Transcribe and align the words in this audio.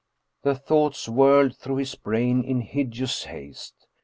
"The 0.43 0.55
thoughts 0.55 1.07
whirled 1.07 1.55
through 1.55 1.75
his 1.75 1.93
brain 1.93 2.43
in 2.43 2.61
hideous 2.61 3.25
haste. 3.25 3.85